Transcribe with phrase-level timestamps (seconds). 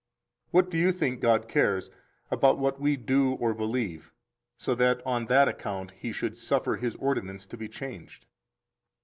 [0.47, 1.91] 6 What do you think God cares
[2.31, 4.11] about what we do or believe,
[4.57, 8.25] so that on that account He should suffer His ordinance to be changed?